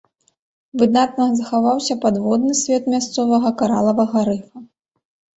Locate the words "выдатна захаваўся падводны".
0.81-2.53